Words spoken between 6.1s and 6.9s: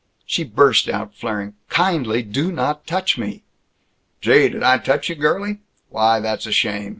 that's a shame!"